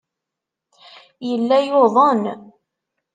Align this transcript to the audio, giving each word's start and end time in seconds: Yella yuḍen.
Yella 1.29 1.57
yuḍen. 1.61 2.23